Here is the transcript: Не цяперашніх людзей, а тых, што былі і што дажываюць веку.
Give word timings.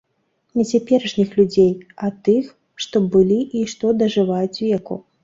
Не 0.59 0.63
цяперашніх 0.77 1.35
людзей, 1.39 1.67
а 2.07 2.09
тых, 2.29 2.47
што 2.87 3.03
былі 3.17 3.39
і 3.61 3.63
што 3.75 3.93
дажываюць 4.01 4.63
веку. 4.65 4.99